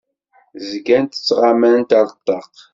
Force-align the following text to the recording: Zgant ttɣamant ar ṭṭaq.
Zgant 0.69 1.17
ttɣamant 1.17 1.89
ar 1.99 2.07
ṭṭaq. 2.17 2.53